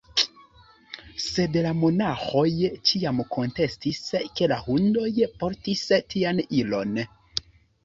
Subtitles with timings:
[1.25, 2.45] Sed la monaĥoj
[2.93, 4.01] ĉiam kontestis,
[4.41, 5.13] ke la hundoj
[5.45, 7.01] portis tian ilon.